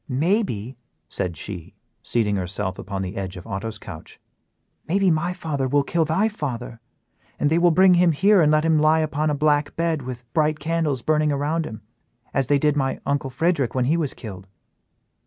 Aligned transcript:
Maybe," 0.09 0.77
said 1.07 1.37
she, 1.37 1.75
seating 2.01 2.35
herself 2.35 2.79
upon 2.79 3.03
the 3.03 3.15
edge 3.15 3.37
of 3.37 3.45
Otto's 3.45 3.77
couch; 3.77 4.19
"maybe 4.87 5.11
my 5.11 5.31
father 5.31 5.67
will 5.67 5.83
kill 5.83 6.05
thy 6.05 6.27
father, 6.27 6.81
and 7.39 7.51
they 7.51 7.59
will 7.59 7.69
bring 7.69 7.93
him 7.93 8.11
here 8.11 8.41
and 8.41 8.51
let 8.51 8.65
him 8.65 8.79
lie 8.79 9.01
upon 9.01 9.29
a 9.29 9.35
black 9.35 9.75
bed 9.75 10.01
with 10.01 10.23
bright 10.33 10.57
candles 10.57 11.03
burning 11.03 11.31
around 11.31 11.67
him, 11.67 11.83
as 12.33 12.47
they 12.47 12.57
did 12.57 12.75
my 12.75 12.99
uncle 13.05 13.29
Frederick 13.29 13.75
when 13.75 13.85
he 13.85 13.95
was 13.95 14.15
killed." 14.15 14.47